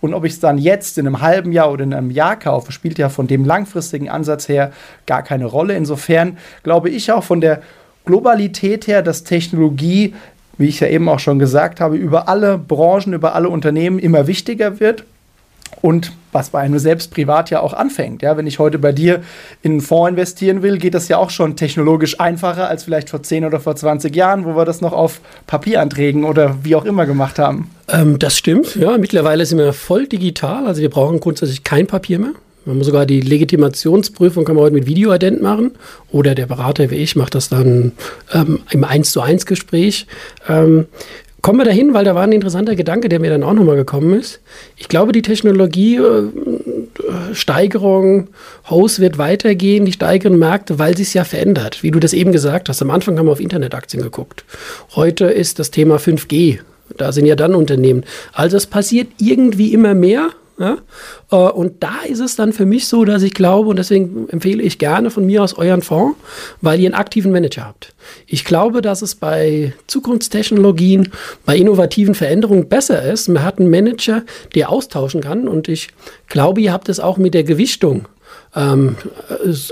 Und 0.05 0.13
ob 0.13 0.23
ich 0.23 0.33
es 0.33 0.39
dann 0.39 0.57
jetzt 0.57 0.97
in 0.97 1.07
einem 1.07 1.21
halben 1.21 1.51
Jahr 1.51 1.71
oder 1.71 1.83
in 1.83 1.93
einem 1.93 2.11
Jahr 2.11 2.37
kaufe, 2.37 2.71
spielt 2.71 2.97
ja 2.97 3.09
von 3.09 3.27
dem 3.27 3.43
langfristigen 3.43 4.09
Ansatz 4.09 4.47
her 4.47 4.71
gar 5.05 5.23
keine 5.23 5.45
Rolle. 5.45 5.75
Insofern 5.75 6.37
glaube 6.63 6.89
ich 6.89 7.11
auch 7.11 7.23
von 7.23 7.41
der 7.41 7.61
Globalität 8.05 8.87
her, 8.87 9.01
dass 9.01 9.23
Technologie, 9.23 10.13
wie 10.57 10.67
ich 10.67 10.79
ja 10.79 10.87
eben 10.87 11.09
auch 11.09 11.19
schon 11.19 11.39
gesagt 11.39 11.81
habe, 11.81 11.97
über 11.97 12.29
alle 12.29 12.57
Branchen, 12.57 13.13
über 13.13 13.33
alle 13.33 13.49
Unternehmen 13.49 13.99
immer 13.99 14.27
wichtiger 14.27 14.79
wird 14.79 15.03
und 15.81 16.11
was 16.31 16.49
bei 16.49 16.59
einem 16.59 16.79
selbst 16.79 17.11
privat 17.11 17.49
ja 17.49 17.61
auch 17.61 17.73
anfängt. 17.73 18.21
Ja, 18.21 18.35
wenn 18.35 18.45
ich 18.45 18.59
heute 18.59 18.77
bei 18.77 18.91
dir 18.91 19.21
in 19.61 19.73
einen 19.73 19.81
Fonds 19.81 20.09
investieren 20.09 20.61
will, 20.61 20.77
geht 20.77 20.93
das 20.93 21.07
ja 21.07 21.17
auch 21.17 21.29
schon 21.29 21.55
technologisch 21.55 22.19
einfacher 22.19 22.67
als 22.67 22.83
vielleicht 22.83 23.09
vor 23.09 23.23
10 23.23 23.45
oder 23.45 23.59
vor 23.59 23.75
20 23.75 24.13
Jahren, 24.15 24.45
wo 24.45 24.55
wir 24.55 24.65
das 24.65 24.81
noch 24.81 24.93
auf 24.93 25.21
Papieranträgen 25.47 26.25
oder 26.25 26.57
wie 26.63 26.75
auch 26.75 26.85
immer 26.85 27.05
gemacht 27.05 27.39
haben. 27.39 27.69
Ähm, 27.87 28.19
das 28.19 28.37
stimmt, 28.37 28.75
ja. 28.75 28.97
Mittlerweile 28.97 29.45
sind 29.45 29.59
wir 29.59 29.71
voll 29.71 30.07
digital, 30.07 30.67
also 30.67 30.81
wir 30.81 30.89
brauchen 30.89 31.19
grundsätzlich 31.19 31.63
kein 31.63 31.87
Papier 31.87 32.19
mehr. 32.19 32.33
Man 32.65 32.77
muss 32.77 32.87
sogar 32.87 33.05
die 33.05 33.21
Legitimationsprüfung 33.21 34.43
kann 34.43 34.55
man 34.55 34.63
heute 34.65 34.73
mit 34.73 34.87
Videoident 34.87 35.39
machen 35.41 35.73
oder 36.11 36.33
der 36.33 36.47
Berater 36.47 36.89
wie 36.89 36.95
ich 36.95 37.15
macht 37.15 37.35
das 37.35 37.49
dann 37.49 37.91
ähm, 38.33 38.59
im 38.71 38.83
1 38.83 39.11
zu 39.11 39.21
1 39.21 39.45
Gespräch. 39.45 40.07
Ähm, 40.49 40.87
Kommen 41.45 41.59
wir 41.59 41.65
dahin, 41.65 41.93
weil 41.93 42.03
da 42.03 42.15
war 42.15 42.23
ein 42.23 42.31
interessanter 42.31 42.75
Gedanke, 42.75 43.07
der 43.07 43.19
mir 43.19 43.29
dann 43.29 43.43
auch 43.43 43.53
nochmal 43.53 43.75
gekommen 43.75 44.19
ist. 44.19 44.39
Ich 44.77 44.87
glaube, 44.87 45.11
die 45.11 45.21
Technologie 45.21 45.97
äh, 45.97 46.31
Steigerung, 47.33 48.29
Host 48.67 48.99
wird 48.99 49.19
weitergehen, 49.19 49.85
die 49.85 49.91
steigeren 49.91 50.39
Märkte, 50.39 50.79
weil 50.79 50.97
sie 50.97 51.03
es 51.03 51.13
ja 51.13 51.23
verändert. 51.23 51.83
Wie 51.83 51.91
du 51.91 51.99
das 51.99 52.13
eben 52.13 52.31
gesagt 52.31 52.67
hast, 52.67 52.81
am 52.81 52.89
Anfang 52.89 53.19
haben 53.19 53.27
wir 53.27 53.31
auf 53.31 53.39
Internetaktien 53.39 54.01
geguckt. 54.01 54.43
Heute 54.95 55.25
ist 55.25 55.59
das 55.59 55.69
Thema 55.69 55.97
5G. 55.97 56.61
Da 56.97 57.11
sind 57.11 57.27
ja 57.27 57.35
dann 57.35 57.53
Unternehmen. 57.53 58.05
Also 58.33 58.57
es 58.57 58.65
passiert 58.65 59.09
irgendwie 59.19 59.71
immer 59.71 59.93
mehr 59.93 60.31
ja? 60.57 60.77
Äh, 61.31 61.35
und 61.35 61.83
da 61.83 62.01
ist 62.07 62.19
es 62.19 62.35
dann 62.35 62.53
für 62.53 62.65
mich 62.65 62.87
so, 62.87 63.05
dass 63.05 63.23
ich 63.23 63.33
glaube, 63.33 63.69
und 63.69 63.77
deswegen 63.77 64.29
empfehle 64.29 64.63
ich 64.63 64.77
gerne 64.77 65.11
von 65.11 65.25
mir 65.25 65.43
aus 65.43 65.53
euren 65.53 65.81
Fonds, 65.81 66.17
weil 66.61 66.79
ihr 66.79 66.87
einen 66.87 66.95
aktiven 66.95 67.31
Manager 67.31 67.65
habt. 67.65 67.93
Ich 68.27 68.45
glaube, 68.45 68.81
dass 68.81 69.01
es 69.01 69.15
bei 69.15 69.73
Zukunftstechnologien, 69.87 71.09
bei 71.45 71.57
innovativen 71.57 72.15
Veränderungen 72.15 72.69
besser 72.69 73.03
ist. 73.03 73.27
Man 73.27 73.43
hat 73.43 73.59
einen 73.59 73.69
Manager, 73.69 74.23
der 74.53 74.69
austauschen 74.69 75.21
kann. 75.21 75.47
Und 75.47 75.67
ich 75.67 75.89
glaube, 76.27 76.61
ihr 76.61 76.71
habt 76.71 76.89
es 76.89 76.99
auch 76.99 77.17
mit 77.17 77.33
der 77.33 77.43
Gewichtung 77.43 78.07
ähm, 78.55 78.95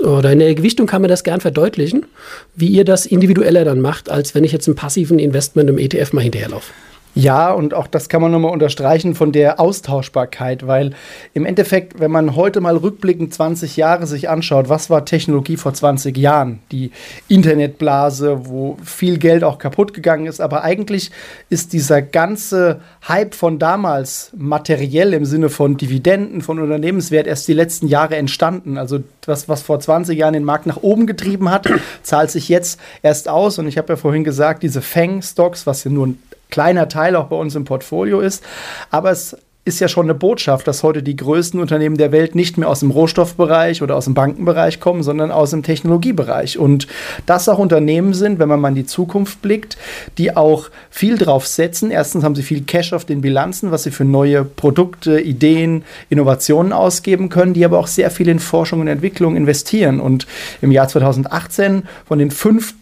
oder 0.02 0.32
in 0.32 0.38
der 0.38 0.54
Gewichtung 0.54 0.86
kann 0.86 1.02
man 1.02 1.08
das 1.08 1.24
gern 1.24 1.40
verdeutlichen, 1.40 2.06
wie 2.54 2.68
ihr 2.68 2.84
das 2.84 3.06
individueller 3.06 3.64
dann 3.64 3.80
macht, 3.80 4.10
als 4.10 4.34
wenn 4.34 4.44
ich 4.44 4.52
jetzt 4.52 4.68
einen 4.68 4.76
passiven 4.76 5.18
Investment 5.18 5.70
im 5.70 5.78
ETF 5.78 6.12
mal 6.12 6.22
hinterherlaufe. 6.22 6.72
Ja, 7.16 7.52
und 7.52 7.74
auch 7.74 7.86
das 7.86 8.08
kann 8.08 8.20
man 8.20 8.32
nochmal 8.32 8.50
unterstreichen 8.50 9.14
von 9.14 9.30
der 9.30 9.60
Austauschbarkeit, 9.60 10.66
weil 10.66 10.94
im 11.32 11.46
Endeffekt, 11.46 12.00
wenn 12.00 12.10
man 12.10 12.34
heute 12.34 12.60
mal 12.60 12.76
rückblickend 12.76 13.32
20 13.32 13.76
Jahre 13.76 14.08
sich 14.08 14.28
anschaut, 14.28 14.68
was 14.68 14.90
war 14.90 15.04
Technologie 15.04 15.56
vor 15.56 15.72
20 15.72 16.16
Jahren? 16.16 16.58
Die 16.72 16.90
Internetblase, 17.28 18.46
wo 18.46 18.76
viel 18.82 19.18
Geld 19.18 19.44
auch 19.44 19.58
kaputt 19.58 19.94
gegangen 19.94 20.26
ist, 20.26 20.40
aber 20.40 20.64
eigentlich 20.64 21.12
ist 21.50 21.72
dieser 21.72 22.02
ganze 22.02 22.80
Hype 23.06 23.36
von 23.36 23.60
damals 23.60 24.32
materiell 24.36 25.14
im 25.14 25.24
Sinne 25.24 25.50
von 25.50 25.76
Dividenden, 25.76 26.42
von 26.42 26.58
Unternehmenswert 26.58 27.28
erst 27.28 27.46
die 27.46 27.52
letzten 27.52 27.86
Jahre 27.86 28.16
entstanden. 28.16 28.76
Also 28.76 28.98
das, 29.20 29.48
was 29.48 29.62
vor 29.62 29.78
20 29.78 30.18
Jahren 30.18 30.34
den 30.34 30.44
Markt 30.44 30.66
nach 30.66 30.82
oben 30.82 31.06
getrieben 31.06 31.48
hat, 31.48 31.68
zahlt 32.02 32.32
sich 32.32 32.48
jetzt 32.48 32.80
erst 33.02 33.28
aus. 33.28 33.60
Und 33.60 33.68
ich 33.68 33.78
habe 33.78 33.92
ja 33.92 33.96
vorhin 33.96 34.24
gesagt, 34.24 34.64
diese 34.64 34.82
Fang-Stocks, 34.82 35.64
was 35.64 35.84
ja 35.84 35.92
nur 35.92 36.14
kleiner 36.54 36.88
Teil 36.88 37.16
auch 37.16 37.26
bei 37.26 37.36
uns 37.36 37.56
im 37.56 37.64
Portfolio 37.64 38.20
ist. 38.20 38.44
Aber 38.92 39.10
es 39.10 39.36
ist 39.64 39.80
ja 39.80 39.88
schon 39.88 40.06
eine 40.06 40.14
Botschaft, 40.14 40.68
dass 40.68 40.84
heute 40.84 41.02
die 41.02 41.16
größten 41.16 41.58
Unternehmen 41.58 41.96
der 41.96 42.12
Welt 42.12 42.36
nicht 42.36 42.58
mehr 42.58 42.68
aus 42.68 42.80
dem 42.80 42.92
Rohstoffbereich 42.92 43.82
oder 43.82 43.96
aus 43.96 44.04
dem 44.04 44.14
Bankenbereich 44.14 44.78
kommen, 44.78 45.02
sondern 45.02 45.32
aus 45.32 45.50
dem 45.50 45.64
Technologiebereich. 45.64 46.58
Und 46.58 46.86
das 47.26 47.48
auch 47.48 47.58
Unternehmen 47.58 48.14
sind, 48.14 48.38
wenn 48.38 48.48
man 48.48 48.60
mal 48.60 48.68
in 48.68 48.76
die 48.76 48.86
Zukunft 48.86 49.42
blickt, 49.42 49.76
die 50.16 50.36
auch 50.36 50.68
viel 50.90 51.18
drauf 51.18 51.48
setzen. 51.48 51.90
Erstens 51.90 52.22
haben 52.22 52.36
sie 52.36 52.44
viel 52.44 52.62
Cash 52.62 52.92
auf 52.92 53.04
den 53.04 53.20
Bilanzen, 53.20 53.72
was 53.72 53.82
sie 53.82 53.90
für 53.90 54.04
neue 54.04 54.44
Produkte, 54.44 55.18
Ideen, 55.18 55.82
Innovationen 56.08 56.72
ausgeben 56.72 57.28
können, 57.28 57.54
die 57.54 57.64
aber 57.64 57.80
auch 57.80 57.88
sehr 57.88 58.12
viel 58.12 58.28
in 58.28 58.38
Forschung 58.38 58.80
und 58.80 58.86
Entwicklung 58.86 59.34
investieren. 59.34 59.98
Und 59.98 60.28
im 60.62 60.70
Jahr 60.70 60.86
2018 60.86 61.82
von 62.06 62.20
den 62.20 62.30
fünf 62.30 62.74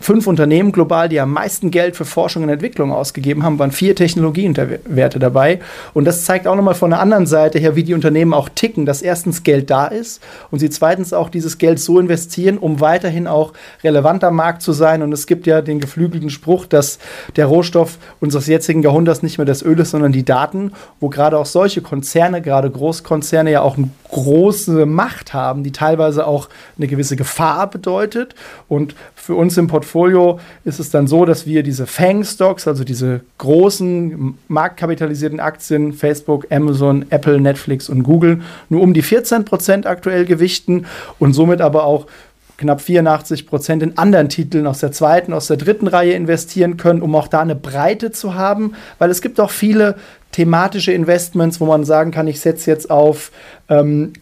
fünf 0.00 0.26
Unternehmen 0.26 0.72
global, 0.72 1.08
die 1.08 1.20
am 1.20 1.32
meisten 1.32 1.70
Geld 1.70 1.96
für 1.96 2.04
Forschung 2.04 2.42
und 2.44 2.48
Entwicklung 2.48 2.92
ausgegeben 2.92 3.42
haben, 3.42 3.58
waren 3.58 3.72
vier 3.72 3.96
Technologiewerte 3.96 5.18
dabei. 5.18 5.60
Und 5.94 6.04
das 6.04 6.24
zeigt 6.24 6.46
auch 6.46 6.54
nochmal 6.54 6.74
von 6.74 6.90
der 6.90 7.00
anderen 7.00 7.26
Seite 7.26 7.58
her, 7.58 7.76
wie 7.76 7.82
die 7.82 7.94
Unternehmen 7.94 8.32
auch 8.32 8.48
ticken, 8.48 8.86
dass 8.86 9.02
erstens 9.02 9.42
Geld 9.42 9.70
da 9.70 9.86
ist 9.86 10.22
und 10.50 10.60
sie 10.60 10.70
zweitens 10.70 11.12
auch 11.12 11.28
dieses 11.28 11.58
Geld 11.58 11.80
so 11.80 11.98
investieren, 11.98 12.58
um 12.58 12.80
weiterhin 12.80 13.26
auch 13.26 13.52
relevant 13.82 14.24
am 14.24 14.36
Markt 14.36 14.62
zu 14.62 14.72
sein. 14.72 15.02
Und 15.02 15.12
es 15.12 15.26
gibt 15.26 15.46
ja 15.46 15.62
den 15.62 15.80
geflügelten 15.80 16.30
Spruch, 16.30 16.66
dass 16.66 16.98
der 17.36 17.46
Rohstoff 17.46 17.98
unseres 18.20 18.46
jetzigen 18.46 18.82
Jahrhunderts 18.82 19.22
nicht 19.22 19.38
mehr 19.38 19.46
das 19.46 19.62
Öl 19.62 19.78
ist, 19.80 19.90
sondern 19.90 20.12
die 20.12 20.24
Daten, 20.24 20.72
wo 21.00 21.08
gerade 21.08 21.38
auch 21.38 21.46
solche 21.46 21.82
Konzerne, 21.82 22.40
gerade 22.40 22.70
Großkonzerne 22.70 23.50
ja 23.50 23.62
auch 23.62 23.76
eine 23.76 23.90
große 24.10 24.86
Macht 24.86 25.34
haben, 25.34 25.62
die 25.62 25.72
teilweise 25.72 26.26
auch 26.26 26.48
eine 26.76 26.86
gewisse 26.86 27.16
Gefahr 27.16 27.68
bedeutet. 27.68 28.34
Und 28.68 28.94
für 29.28 29.34
uns 29.34 29.58
im 29.58 29.66
Portfolio 29.66 30.40
ist 30.64 30.80
es 30.80 30.88
dann 30.88 31.06
so, 31.06 31.26
dass 31.26 31.44
wir 31.44 31.62
diese 31.62 31.86
Fang-Stocks, 31.86 32.66
also 32.66 32.82
diese 32.82 33.20
großen 33.36 34.38
marktkapitalisierten 34.48 35.38
Aktien, 35.38 35.92
Facebook, 35.92 36.46
Amazon, 36.50 37.04
Apple, 37.10 37.38
Netflix 37.38 37.90
und 37.90 38.04
Google, 38.04 38.40
nur 38.70 38.80
um 38.80 38.94
die 38.94 39.02
14 39.02 39.44
Prozent 39.44 39.86
aktuell 39.86 40.24
gewichten 40.24 40.86
und 41.18 41.34
somit 41.34 41.60
aber 41.60 41.84
auch 41.84 42.06
knapp 42.56 42.80
84 42.80 43.46
Prozent 43.46 43.82
in 43.82 43.98
anderen 43.98 44.30
Titeln 44.30 44.66
aus 44.66 44.78
der 44.78 44.92
zweiten, 44.92 45.34
aus 45.34 45.48
der 45.48 45.58
dritten 45.58 45.88
Reihe 45.88 46.14
investieren 46.14 46.78
können, 46.78 47.02
um 47.02 47.14
auch 47.14 47.28
da 47.28 47.40
eine 47.40 47.54
Breite 47.54 48.12
zu 48.12 48.34
haben, 48.34 48.72
weil 48.98 49.10
es 49.10 49.20
gibt 49.20 49.40
auch 49.40 49.50
viele 49.50 49.96
thematische 50.32 50.92
Investments, 50.92 51.60
wo 51.60 51.66
man 51.66 51.84
sagen 51.84 52.12
kann, 52.12 52.28
ich 52.28 52.40
setze 52.40 52.70
jetzt 52.70 52.90
auf 52.90 53.30
ähm, 53.68 54.14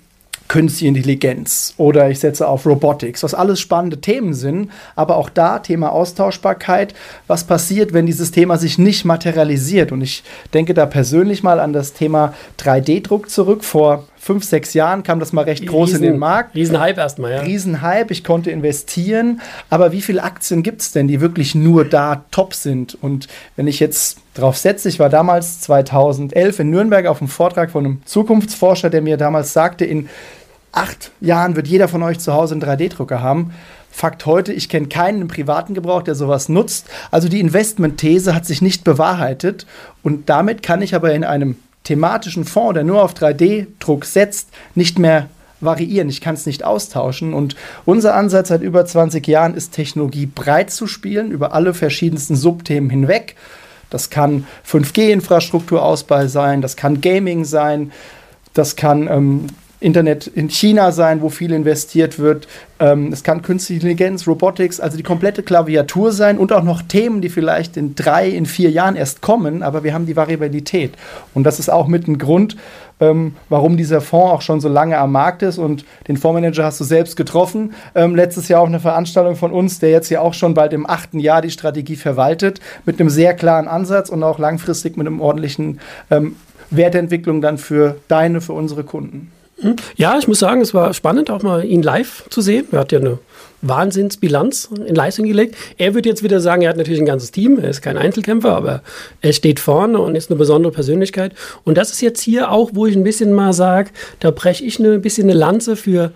künstliche 0.48 0.88
Intelligenz 0.88 1.74
oder 1.76 2.10
ich 2.10 2.20
setze 2.20 2.48
auf 2.48 2.66
Robotics, 2.66 3.22
was 3.22 3.34
alles 3.34 3.60
spannende 3.60 4.00
Themen 4.00 4.34
sind, 4.34 4.70
aber 4.94 5.16
auch 5.16 5.30
da 5.30 5.58
Thema 5.58 5.90
Austauschbarkeit, 5.90 6.94
was 7.26 7.44
passiert, 7.44 7.92
wenn 7.92 8.06
dieses 8.06 8.30
Thema 8.30 8.58
sich 8.58 8.78
nicht 8.78 9.04
materialisiert 9.04 9.92
und 9.92 10.02
ich 10.02 10.22
denke 10.54 10.74
da 10.74 10.86
persönlich 10.86 11.42
mal 11.42 11.60
an 11.60 11.72
das 11.72 11.92
Thema 11.92 12.34
3D-Druck 12.58 13.30
zurück. 13.30 13.64
Vor 13.64 14.04
fünf, 14.26 14.42
sechs 14.42 14.74
Jahren 14.74 15.04
kam 15.04 15.20
das 15.20 15.32
mal 15.32 15.44
recht 15.44 15.64
groß 15.64 15.90
Riesen, 15.90 16.02
in 16.02 16.12
den 16.12 16.18
Markt. 16.18 16.56
Riesenhype 16.56 17.00
erstmal, 17.00 17.30
ja. 17.30 17.40
Riesenhype, 17.42 18.12
ich 18.12 18.24
konnte 18.24 18.50
investieren, 18.50 19.40
aber 19.70 19.92
wie 19.92 20.02
viele 20.02 20.24
Aktien 20.24 20.64
gibt 20.64 20.82
es 20.82 20.90
denn, 20.90 21.06
die 21.06 21.20
wirklich 21.20 21.54
nur 21.54 21.84
da 21.84 22.24
top 22.32 22.52
sind? 22.52 22.98
Und 23.00 23.28
wenn 23.54 23.68
ich 23.68 23.78
jetzt 23.78 24.18
drauf 24.34 24.56
setze, 24.56 24.88
ich 24.88 24.98
war 24.98 25.10
damals 25.10 25.60
2011 25.60 26.58
in 26.58 26.70
Nürnberg 26.70 27.06
auf 27.06 27.20
einem 27.20 27.28
Vortrag 27.28 27.70
von 27.70 27.84
einem 27.84 28.02
Zukunftsforscher, 28.04 28.90
der 28.90 29.00
mir 29.00 29.16
damals 29.16 29.52
sagte, 29.52 29.84
in 29.84 30.08
acht 30.72 31.12
Jahren 31.20 31.54
wird 31.54 31.68
jeder 31.68 31.86
von 31.86 32.02
euch 32.02 32.18
zu 32.18 32.32
Hause 32.32 32.54
einen 32.54 32.64
3D-Drucker 32.64 33.22
haben. 33.22 33.52
Fakt 33.92 34.26
heute, 34.26 34.52
ich 34.52 34.68
kenne 34.68 34.88
keinen 34.88 35.22
im 35.22 35.28
privaten 35.28 35.72
Gebrauch, 35.72 36.02
der 36.02 36.16
sowas 36.16 36.48
nutzt. 36.48 36.88
Also 37.12 37.28
die 37.28 37.38
Investmentthese 37.38 38.34
hat 38.34 38.44
sich 38.44 38.60
nicht 38.60 38.82
bewahrheitet 38.82 39.66
und 40.02 40.28
damit 40.28 40.64
kann 40.64 40.82
ich 40.82 40.96
aber 40.96 41.14
in 41.14 41.22
einem 41.22 41.56
thematischen 41.86 42.44
Fonds, 42.44 42.74
der 42.74 42.84
nur 42.84 43.02
auf 43.02 43.14
3D-Druck 43.14 44.04
setzt, 44.04 44.50
nicht 44.74 44.98
mehr 44.98 45.28
variieren. 45.60 46.08
Ich 46.08 46.20
kann 46.20 46.34
es 46.34 46.44
nicht 46.44 46.64
austauschen. 46.64 47.32
Und 47.32 47.56
unser 47.84 48.14
Ansatz 48.14 48.48
seit 48.48 48.62
über 48.62 48.84
20 48.84 49.26
Jahren 49.26 49.54
ist, 49.54 49.72
Technologie 49.72 50.26
breit 50.26 50.70
zu 50.70 50.86
spielen, 50.86 51.30
über 51.30 51.54
alle 51.54 51.74
verschiedensten 51.74 52.36
Subthemen 52.36 52.90
hinweg. 52.90 53.36
Das 53.88 54.10
kann 54.10 54.46
5G-Infrastrukturausbau 54.68 56.26
sein, 56.26 56.60
das 56.60 56.76
kann 56.76 57.00
Gaming 57.00 57.44
sein, 57.44 57.92
das 58.52 58.74
kann 58.74 59.06
ähm, 59.08 59.46
Internet 59.80 60.26
in 60.26 60.48
China 60.48 60.90
sein, 60.92 61.20
wo 61.20 61.28
viel 61.28 61.52
investiert 61.52 62.18
wird. 62.18 62.48
Ähm, 62.78 63.12
es 63.12 63.22
kann 63.22 63.42
künstliche 63.42 63.80
Intelligenz, 63.80 64.26
Robotics, 64.26 64.80
also 64.80 64.96
die 64.96 65.02
komplette 65.02 65.42
Klaviatur 65.42 66.12
sein 66.12 66.38
und 66.38 66.52
auch 66.52 66.62
noch 66.62 66.82
Themen, 66.82 67.20
die 67.20 67.28
vielleicht 67.28 67.76
in 67.76 67.94
drei, 67.94 68.28
in 68.28 68.46
vier 68.46 68.70
Jahren 68.70 68.96
erst 68.96 69.20
kommen, 69.20 69.62
aber 69.62 69.84
wir 69.84 69.92
haben 69.92 70.06
die 70.06 70.16
Variabilität. 70.16 70.92
Und 71.34 71.44
das 71.44 71.58
ist 71.58 71.70
auch 71.70 71.88
mit 71.88 72.08
ein 72.08 72.18
Grund, 72.18 72.56
ähm, 73.00 73.34
warum 73.48 73.76
dieser 73.76 74.00
Fonds 74.00 74.32
auch 74.32 74.42
schon 74.42 74.60
so 74.60 74.68
lange 74.68 74.98
am 74.98 75.12
Markt 75.12 75.42
ist. 75.42 75.58
Und 75.58 75.84
den 76.08 76.16
Fondsmanager 76.16 76.64
hast 76.64 76.80
du 76.80 76.84
selbst 76.84 77.16
getroffen. 77.16 77.74
Ähm, 77.94 78.14
letztes 78.14 78.48
Jahr 78.48 78.62
auch 78.62 78.66
eine 78.66 78.80
Veranstaltung 78.80 79.36
von 79.36 79.52
uns, 79.52 79.78
der 79.78 79.90
jetzt 79.90 80.08
ja 80.10 80.20
auch 80.20 80.34
schon 80.34 80.54
bald 80.54 80.72
im 80.72 80.88
achten 80.88 81.18
Jahr 81.18 81.42
die 81.42 81.50
Strategie 81.50 81.96
verwaltet, 81.96 82.60
mit 82.86 82.98
einem 82.98 83.10
sehr 83.10 83.34
klaren 83.34 83.68
Ansatz 83.68 84.08
und 84.08 84.22
auch 84.22 84.38
langfristig 84.38 84.96
mit 84.96 85.06
einem 85.06 85.20
ordentlichen 85.20 85.80
ähm, 86.10 86.36
Wertentwicklung 86.70 87.40
dann 87.42 87.58
für 87.58 87.96
deine, 88.08 88.40
für 88.40 88.54
unsere 88.54 88.82
Kunden. 88.82 89.30
Hm? 89.60 89.76
Ja, 89.96 90.18
ich 90.18 90.28
muss 90.28 90.38
sagen, 90.38 90.60
es 90.60 90.74
war 90.74 90.92
spannend, 90.92 91.30
auch 91.30 91.42
mal 91.42 91.64
ihn 91.64 91.82
live 91.82 92.24
zu 92.28 92.40
sehen. 92.40 92.66
Er 92.72 92.80
hat 92.80 92.92
ja 92.92 92.98
eine 92.98 93.18
Wahnsinnsbilanz 93.62 94.68
in 94.86 94.94
Leistung 94.94 95.26
gelegt. 95.26 95.56
Er 95.78 95.94
wird 95.94 96.06
jetzt 96.06 96.22
wieder 96.22 96.40
sagen, 96.40 96.62
er 96.62 96.70
hat 96.70 96.76
natürlich 96.76 97.00
ein 97.00 97.06
ganzes 97.06 97.30
Team, 97.32 97.58
er 97.58 97.70
ist 97.70 97.82
kein 97.82 97.96
Einzelkämpfer, 97.96 98.54
aber 98.54 98.82
er 99.22 99.32
steht 99.32 99.60
vorne 99.60 99.98
und 99.98 100.14
ist 100.14 100.30
eine 100.30 100.38
besondere 100.38 100.72
Persönlichkeit. 100.72 101.32
Und 101.64 101.78
das 101.78 101.90
ist 101.90 102.02
jetzt 102.02 102.20
hier 102.20 102.50
auch, 102.50 102.70
wo 102.74 102.86
ich 102.86 102.96
ein 102.96 103.04
bisschen 103.04 103.32
mal 103.32 103.52
sage, 103.52 103.90
da 104.20 104.30
breche 104.30 104.64
ich 104.64 104.78
ein 104.78 105.00
bisschen 105.00 105.28
eine 105.30 105.38
Lanze 105.38 105.76
für 105.76 106.12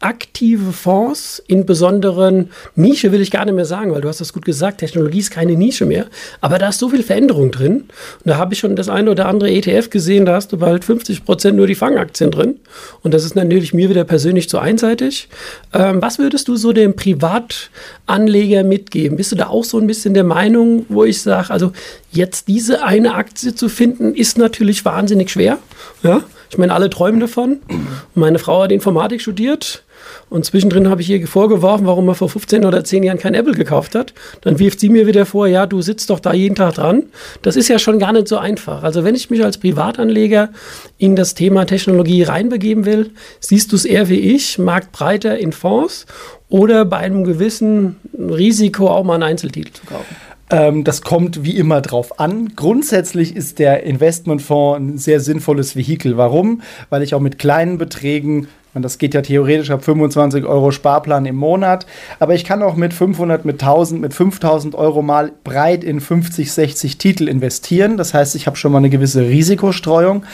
aktive 0.00 0.72
Fonds 0.72 1.42
in 1.46 1.66
besonderen 1.66 2.50
Nische 2.74 3.12
will 3.12 3.20
ich 3.20 3.30
gar 3.30 3.44
nicht 3.44 3.54
mehr 3.54 3.66
sagen, 3.66 3.92
weil 3.92 4.00
du 4.00 4.08
hast 4.08 4.20
das 4.20 4.32
gut 4.32 4.46
gesagt, 4.46 4.78
Technologie 4.78 5.18
ist 5.18 5.30
keine 5.30 5.52
Nische 5.52 5.84
mehr, 5.84 6.06
aber 6.40 6.58
da 6.58 6.70
ist 6.70 6.78
so 6.78 6.88
viel 6.88 7.02
Veränderung 7.02 7.50
drin. 7.50 7.80
Und 7.80 8.24
da 8.24 8.38
habe 8.38 8.54
ich 8.54 8.60
schon 8.60 8.76
das 8.76 8.88
eine 8.88 9.10
oder 9.10 9.26
andere 9.26 9.50
ETF 9.50 9.90
gesehen, 9.90 10.24
da 10.24 10.34
hast 10.34 10.52
du 10.52 10.56
bald 10.56 10.84
50 10.84 11.24
Prozent 11.24 11.56
nur 11.56 11.66
die 11.66 11.74
Fangaktien 11.74 12.30
drin. 12.30 12.58
Und 13.02 13.12
das 13.12 13.24
ist 13.24 13.36
natürlich 13.36 13.74
mir 13.74 13.90
wieder 13.90 14.04
persönlich 14.04 14.48
zu 14.48 14.58
einseitig. 14.58 15.28
Ähm, 15.74 16.00
was 16.00 16.18
würdest 16.18 16.48
du 16.48 16.56
so 16.56 16.72
dem 16.72 16.96
Privatanleger 16.96 18.64
mitgeben? 18.64 19.18
Bist 19.18 19.32
du 19.32 19.36
da 19.36 19.48
auch 19.48 19.64
so 19.64 19.78
ein 19.78 19.86
bisschen 19.86 20.14
der 20.14 20.24
Meinung, 20.24 20.86
wo 20.88 21.04
ich 21.04 21.20
sage, 21.20 21.50
also 21.50 21.72
jetzt 22.10 22.48
diese 22.48 22.82
eine 22.84 23.14
Aktie 23.14 23.54
zu 23.54 23.68
finden, 23.68 24.14
ist 24.14 24.38
natürlich 24.38 24.84
wahnsinnig 24.86 25.30
schwer. 25.30 25.58
Ja? 26.02 26.22
Ich 26.50 26.58
meine, 26.58 26.74
alle 26.74 26.90
träumen 26.90 27.20
davon. 27.20 27.60
Meine 28.14 28.38
Frau 28.38 28.62
hat 28.64 28.72
Informatik 28.72 29.20
studiert. 29.20 29.84
Und 30.28 30.44
zwischendrin 30.44 30.88
habe 30.88 31.02
ich 31.02 31.10
ihr 31.10 31.26
vorgeworfen, 31.26 31.86
warum 31.86 32.08
er 32.08 32.14
vor 32.14 32.28
15 32.28 32.64
oder 32.64 32.82
10 32.82 33.02
Jahren 33.02 33.18
kein 33.18 33.34
Apple 33.34 33.54
gekauft 33.54 33.94
hat. 33.94 34.14
Dann 34.40 34.58
wirft 34.58 34.80
sie 34.80 34.88
mir 34.88 35.06
wieder 35.06 35.26
vor, 35.26 35.46
ja, 35.46 35.66
du 35.66 35.82
sitzt 35.82 36.10
doch 36.10 36.20
da 36.20 36.32
jeden 36.32 36.54
Tag 36.54 36.74
dran. 36.74 37.04
Das 37.42 37.56
ist 37.56 37.68
ja 37.68 37.78
schon 37.78 37.98
gar 37.98 38.12
nicht 38.12 38.26
so 38.26 38.38
einfach. 38.38 38.82
Also 38.82 39.04
wenn 39.04 39.14
ich 39.14 39.30
mich 39.30 39.44
als 39.44 39.58
Privatanleger 39.58 40.50
in 40.98 41.16
das 41.16 41.34
Thema 41.34 41.66
Technologie 41.66 42.22
reinbegeben 42.22 42.84
will, 42.84 43.10
siehst 43.40 43.72
du 43.72 43.76
es 43.76 43.84
eher 43.84 44.08
wie 44.08 44.20
ich, 44.20 44.58
marktbreiter 44.58 45.38
in 45.38 45.52
Fonds 45.52 46.06
oder 46.48 46.84
bei 46.84 46.96
einem 46.98 47.24
gewissen 47.24 47.96
Risiko 48.18 48.88
auch 48.88 49.04
mal 49.04 49.14
einen 49.14 49.22
Einzeltitel 49.24 49.72
zu 49.72 49.84
kaufen. 49.86 50.16
Ähm, 50.50 50.84
das 50.84 51.02
kommt 51.02 51.44
wie 51.44 51.56
immer 51.56 51.80
drauf 51.80 52.18
an. 52.18 52.52
Grundsätzlich 52.56 53.36
ist 53.36 53.58
der 53.58 53.84
Investmentfonds 53.84 54.80
ein 54.80 54.98
sehr 54.98 55.20
sinnvolles 55.20 55.76
Vehikel. 55.76 56.16
Warum? 56.16 56.62
Weil 56.88 57.02
ich 57.02 57.14
auch 57.14 57.20
mit 57.20 57.38
kleinen 57.38 57.78
Beträgen 57.78 58.48
und 58.72 58.82
das 58.82 58.98
geht 58.98 59.14
ja 59.14 59.22
theoretisch 59.22 59.70
ab 59.70 59.84
25 59.84 60.44
Euro 60.44 60.70
Sparplan 60.70 61.26
im 61.26 61.34
Monat. 61.34 61.86
Aber 62.20 62.34
ich 62.34 62.44
kann 62.44 62.62
auch 62.62 62.76
mit 62.76 62.94
500, 62.94 63.44
mit 63.44 63.60
1000, 63.60 64.00
mit 64.00 64.14
5000 64.14 64.76
Euro 64.76 65.02
mal 65.02 65.32
breit 65.42 65.82
in 65.82 66.00
50, 66.00 66.52
60 66.52 66.96
Titel 66.98 67.26
investieren. 67.26 67.96
Das 67.96 68.14
heißt, 68.14 68.36
ich 68.36 68.46
habe 68.46 68.56
schon 68.56 68.70
mal 68.70 68.78
eine 68.78 68.90
gewisse 68.90 69.22
Risikostreuung. 69.22 70.24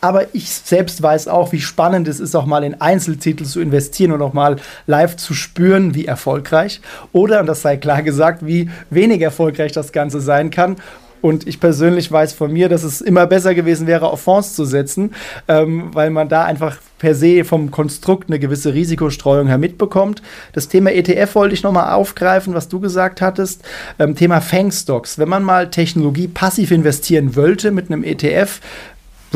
Aber 0.00 0.34
ich 0.34 0.50
selbst 0.50 1.02
weiß 1.02 1.28
auch, 1.28 1.52
wie 1.52 1.60
spannend 1.60 2.08
es 2.08 2.20
ist, 2.20 2.34
auch 2.34 2.46
mal 2.46 2.64
in 2.64 2.80
Einzeltitel 2.80 3.44
zu 3.44 3.60
investieren 3.60 4.12
und 4.12 4.22
auch 4.22 4.32
mal 4.32 4.56
live 4.86 5.16
zu 5.16 5.34
spüren, 5.34 5.94
wie 5.94 6.06
erfolgreich 6.06 6.80
oder, 7.12 7.40
und 7.40 7.46
das 7.46 7.62
sei 7.62 7.76
klar 7.76 8.02
gesagt, 8.02 8.46
wie 8.46 8.70
wenig 8.90 9.20
erfolgreich 9.20 9.72
das 9.72 9.92
Ganze 9.92 10.20
sein 10.20 10.50
kann. 10.50 10.76
Und 11.22 11.46
ich 11.46 11.58
persönlich 11.58 12.12
weiß 12.12 12.34
von 12.34 12.52
mir, 12.52 12.68
dass 12.68 12.84
es 12.84 13.00
immer 13.00 13.26
besser 13.26 13.54
gewesen 13.54 13.86
wäre, 13.86 14.08
auf 14.08 14.20
Fonds 14.20 14.54
zu 14.54 14.64
setzen, 14.64 15.12
ähm, 15.48 15.90
weil 15.92 16.10
man 16.10 16.28
da 16.28 16.44
einfach 16.44 16.76
per 16.98 17.14
se 17.14 17.44
vom 17.44 17.70
Konstrukt 17.70 18.28
eine 18.28 18.38
gewisse 18.38 18.74
Risikostreuung 18.74 19.48
her 19.48 19.58
mitbekommt. 19.58 20.22
Das 20.52 20.68
Thema 20.68 20.92
ETF 20.92 21.34
wollte 21.34 21.54
ich 21.54 21.62
nochmal 21.62 21.94
aufgreifen, 21.94 22.54
was 22.54 22.68
du 22.68 22.80
gesagt 22.80 23.20
hattest. 23.20 23.64
Ähm, 23.98 24.14
Thema 24.14 24.40
Fangstocks. 24.40 25.18
Wenn 25.18 25.28
man 25.28 25.42
mal 25.42 25.70
Technologie 25.70 26.28
passiv 26.28 26.70
investieren 26.70 27.34
wollte 27.34 27.70
mit 27.70 27.90
einem 27.90 28.04
ETF, 28.04 28.60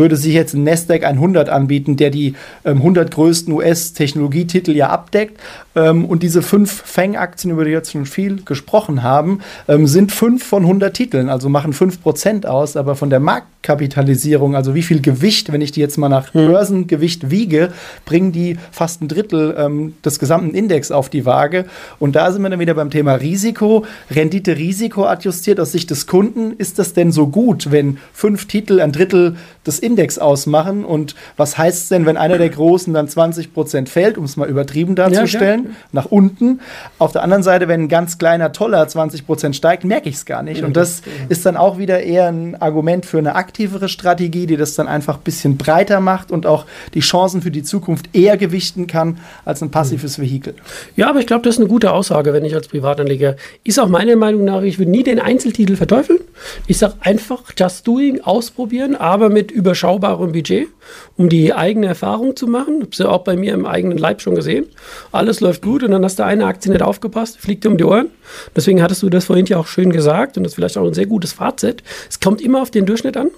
würde 0.01 0.17
sich 0.17 0.35
jetzt 0.35 0.55
ein 0.55 0.65
Nasdaq 0.65 1.05
100 1.05 1.49
anbieten, 1.49 1.97
der 1.97 2.11
die 2.11 2.35
ähm, 2.65 2.79
100 2.79 3.13
größten 3.13 3.53
US-Technologietitel 3.53 4.73
ja 4.73 4.89
abdeckt. 4.89 5.39
Ähm, 5.77 6.05
und 6.05 6.25
diese 6.25 6.43
fünf 6.43 6.83
Fang-Aktien, 6.85 7.53
über 7.53 7.65
die 7.65 7.71
wir 7.71 7.79
jetzt 7.79 7.93
schon 7.93 8.07
viel 8.07 8.43
gesprochen 8.43 9.05
haben, 9.05 9.41
ähm, 9.69 9.87
sind 9.87 10.11
fünf 10.11 10.45
von 10.45 10.63
100 10.63 10.93
Titeln, 10.93 11.29
also 11.29 11.49
machen 11.49 11.73
5% 11.73 12.47
aus. 12.47 12.77
Aber 12.77 12.97
von 12.97 13.11
der 13.11 13.21
Markt 13.21 13.47
Marktkapitalisierung, 13.61 14.57
also 14.57 14.75
wie 14.75 14.83
viel 14.83 15.03
Gewicht, 15.03 15.53
wenn 15.53 15.61
ich 15.61 15.73
die 15.73 15.81
jetzt 15.81 15.99
mal 15.99 16.09
nach 16.09 16.33
Mhm. 16.33 16.47
Börsengewicht 16.47 17.31
wiege, 17.31 17.73
bringen 18.07 18.33
die 18.33 18.57
fast 18.71 19.03
ein 19.03 19.09
Drittel 19.09 19.55
ähm, 19.59 19.95
des 20.05 20.19
gesamten 20.19 20.55
Index 20.55 20.91
auf 20.91 21.11
die 21.11 21.27
Waage. 21.27 21.67
Und 21.99 22.17
da 22.17 22.33
sind 22.33 22.43
wir 22.43 22.49
dann 22.49 22.61
wieder 22.61 22.75
beim 22.75 22.91
Thema 22.91 23.15
Risiko. 23.15 23.85
Rendite 24.11 24.57
Risiko 24.57 25.05
adjustiert 25.05 25.61
aus 25.61 25.73
Sicht 25.73 25.91
des 25.91 26.07
Kunden. 26.07 26.55
Ist 26.57 26.79
das 26.79 26.95
denn 26.95 27.13
so 27.13 27.27
gut, 27.27 27.71
wenn 27.71 27.99
fünf 28.13 28.47
Titel 28.47 28.81
ein 28.81 28.93
Drittel 28.93 29.37
des 29.67 29.79
Index 29.79 29.90
ausmachen? 30.19 30.85
Und 30.85 31.15
was 31.37 31.59
heißt 31.59 31.83
es 31.83 31.89
denn, 31.89 32.07
wenn 32.07 32.17
einer 32.17 32.39
der 32.39 32.49
Großen 32.49 32.93
dann 32.93 33.09
20 33.09 33.53
Prozent 33.55 33.89
fällt, 33.89 34.19
um 34.19 34.25
es 34.25 34.37
mal 34.37 34.49
übertrieben 34.49 34.95
darzustellen, 34.95 35.77
nach 35.93 36.07
unten? 36.07 36.61
Auf 36.99 37.13
der 37.13 37.23
anderen 37.23 37.43
Seite, 37.43 37.69
wenn 37.69 37.83
ein 37.83 37.89
ganz 37.89 38.19
kleiner 38.19 38.53
Toller 38.53 38.87
20 38.87 39.27
Prozent 39.27 39.57
steigt, 39.57 39.85
merke 39.85 40.09
ich 40.09 40.17
es 40.17 40.25
gar 40.27 40.43
nicht. 40.43 40.63
Und 40.63 40.77
das 40.77 41.03
ist 41.29 41.47
dann 41.47 41.57
auch 41.57 41.79
wieder 41.79 42.03
eher 42.03 42.29
ein 42.29 42.61
Argument 42.61 43.07
für 43.07 43.19
eine 43.19 43.35
aktivere 43.35 43.89
Strategie, 43.89 44.47
die 44.47 44.57
das 44.57 44.75
dann 44.75 44.89
einfach 44.89 45.17
ein 45.17 45.23
bisschen 45.23 45.57
breiter 45.57 46.01
macht 46.01 46.31
und 46.31 46.47
auch 46.47 46.67
die 46.95 47.01
Chancen 47.01 47.43
für 47.43 47.51
die 47.51 47.63
Zukunft 47.63 48.15
eher 48.15 48.37
gewichten 48.37 48.87
kann 48.87 49.19
als 49.45 49.63
ein 49.63 49.71
passives 49.71 50.19
Vehikel. 50.19 50.55
Ja, 50.97 51.09
aber 51.09 51.21
ich 51.21 51.27
glaube, 51.27 51.43
das 51.43 51.57
ist 51.57 51.61
eine 51.61 51.69
gute 51.69 51.93
Aussage, 51.93 52.33
wenn 52.33 52.45
ich 52.45 52.55
als 52.55 52.69
Privatanleger. 52.69 53.37
Ist 53.65 53.79
auch 53.79 53.89
meiner 53.89 54.17
Meinung 54.17 54.45
nach, 54.45 54.63
ich 54.63 54.79
würde 54.79 54.91
nie 54.91 55.03
den 55.03 55.21
Einzeltitel 55.21 55.77
verteufeln. 55.77 56.21
Ich 56.67 56.79
sage 56.79 56.95
einfach, 57.01 57.43
just 57.57 57.87
doing, 57.87 58.21
ausprobieren, 58.21 58.97
aber 58.97 59.29
mit 59.29 59.51
überschaubarem 59.51 60.33
Budget, 60.33 60.69
um 61.17 61.29
die 61.29 61.53
eigene 61.53 61.87
Erfahrung 61.87 62.37
zu 62.37 62.47
machen. 62.47 62.83
Hab's 62.83 62.99
ja 62.99 63.09
auch 63.09 63.25
bei 63.25 63.37
mir 63.37 63.55
im 63.55 63.67
eigenen 63.67 63.99
Leib 63.99 64.21
schon 64.21 64.35
gesehen. 64.35 64.67
Alles 65.13 65.41
läuft 65.41 65.63
gut 65.63 65.83
und 65.83 65.91
dann 65.91 66.05
hast 66.05 66.19
du 66.19 66.25
eine 66.25 66.47
Aktie 66.47 66.71
nicht 66.71 66.83
aufgepasst, 66.83 67.39
fliegt 67.39 67.65
dir 67.65 67.71
um 67.71 67.77
die 67.77 67.85
Ohren. 67.85 68.11
Deswegen 68.55 68.83
hattest 68.83 69.03
du 69.03 69.11
das 69.11 69.27
vorhin 69.27 69.47
ja 69.47 69.59
auch 69.59 69.67
schön 69.67 69.91
gesagt 69.91 70.37
und 70.37 70.45
das 70.45 70.53
ist 70.53 70.57
vielleicht 70.57 70.79
auch 70.79 70.87
ein 70.87 70.95
sehr 70.95 71.07
gutes 71.07 71.33
Fazit. 71.33 71.83
Es 72.09 72.21
kommt 72.21 72.41
immer 72.41 72.63
auf 72.63 72.71
den 72.71 72.87
Durchschnitt 72.87 73.17
an. 73.17 73.31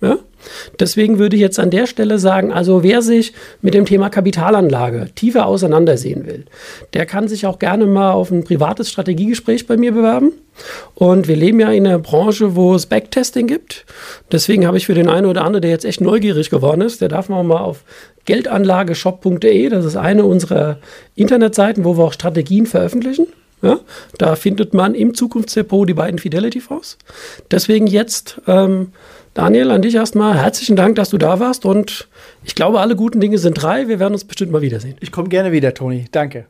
Ja? 0.00 0.18
Deswegen 0.78 1.18
würde 1.18 1.36
ich 1.36 1.42
jetzt 1.42 1.58
an 1.58 1.70
der 1.70 1.86
Stelle 1.86 2.18
sagen, 2.18 2.52
also 2.52 2.82
wer 2.82 3.02
sich 3.02 3.32
mit 3.60 3.74
dem 3.74 3.86
Thema 3.86 4.08
Kapitalanlage 4.08 5.08
tiefer 5.14 5.46
auseinandersehen 5.46 6.26
will, 6.26 6.44
der 6.94 7.06
kann 7.06 7.26
sich 7.26 7.46
auch 7.46 7.58
gerne 7.58 7.86
mal 7.86 8.12
auf 8.12 8.30
ein 8.30 8.44
privates 8.44 8.90
Strategiegespräch 8.90 9.66
bei 9.66 9.76
mir 9.76 9.92
bewerben. 9.92 10.32
Und 10.94 11.28
wir 11.28 11.36
leben 11.36 11.60
ja 11.60 11.70
in 11.70 11.86
einer 11.86 11.98
Branche, 11.98 12.56
wo 12.56 12.74
es 12.74 12.86
Backtesting 12.86 13.46
gibt. 13.46 13.84
Deswegen 14.32 14.66
habe 14.66 14.76
ich 14.76 14.86
für 14.86 14.94
den 14.94 15.08
einen 15.08 15.26
oder 15.26 15.44
anderen, 15.44 15.62
der 15.62 15.70
jetzt 15.70 15.84
echt 15.84 16.00
neugierig 16.00 16.50
geworden 16.50 16.80
ist, 16.80 17.00
der 17.00 17.08
darf 17.08 17.28
mal 17.28 17.40
auf 17.58 17.84
geldανlageshop.de, 18.24 19.68
das 19.70 19.84
ist 19.84 19.96
eine 19.96 20.24
unserer 20.24 20.78
Internetseiten, 21.14 21.84
wo 21.84 21.96
wir 21.96 22.04
auch 22.04 22.12
Strategien 22.12 22.66
veröffentlichen. 22.66 23.26
Ja, 23.62 23.80
da 24.18 24.36
findet 24.36 24.72
man 24.72 24.94
im 24.94 25.14
Zukunftsdepot 25.14 25.88
die 25.88 25.94
beiden 25.94 26.20
Fidelity-Fonds. 26.20 26.96
Deswegen 27.50 27.88
jetzt, 27.88 28.40
ähm, 28.46 28.92
Daniel, 29.38 29.70
an 29.70 29.82
dich 29.82 29.94
erstmal 29.94 30.36
herzlichen 30.36 30.74
Dank, 30.74 30.96
dass 30.96 31.10
du 31.10 31.16
da 31.16 31.38
warst. 31.38 31.64
Und 31.64 32.08
ich 32.42 32.56
glaube, 32.56 32.80
alle 32.80 32.96
guten 32.96 33.20
Dinge 33.20 33.38
sind 33.38 33.54
drei. 33.62 33.86
Wir 33.86 34.00
werden 34.00 34.14
uns 34.14 34.24
bestimmt 34.24 34.50
mal 34.50 34.62
wiedersehen. 34.62 34.96
Ich 34.98 35.12
komme 35.12 35.28
gerne 35.28 35.52
wieder, 35.52 35.74
Toni. 35.74 36.06
Danke. 36.10 36.46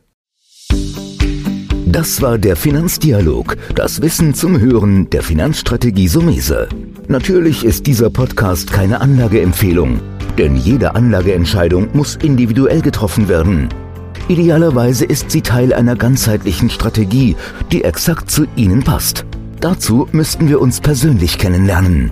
Das 1.85 2.19
war 2.23 2.39
der 2.39 2.55
Finanzdialog, 2.55 3.57
das 3.75 4.01
Wissen 4.01 4.33
zum 4.33 4.59
Hören 4.59 5.07
der 5.11 5.21
Finanzstrategie 5.21 6.07
Sumese. 6.07 6.67
Natürlich 7.07 7.63
ist 7.63 7.85
dieser 7.85 8.09
Podcast 8.09 8.73
keine 8.73 9.01
Anlageempfehlung, 9.01 9.99
denn 10.39 10.55
jede 10.55 10.95
Anlageentscheidung 10.95 11.89
muss 11.93 12.15
individuell 12.15 12.81
getroffen 12.81 13.29
werden. 13.29 13.69
Idealerweise 14.29 15.05
ist 15.05 15.29
sie 15.29 15.41
Teil 15.41 15.75
einer 15.75 15.95
ganzheitlichen 15.95 16.71
Strategie, 16.71 17.35
die 17.71 17.83
exakt 17.83 18.31
zu 18.31 18.47
Ihnen 18.55 18.81
passt. 18.81 19.25
Dazu 19.59 20.07
müssten 20.11 20.49
wir 20.49 20.59
uns 20.59 20.81
persönlich 20.81 21.37
kennenlernen. 21.37 22.11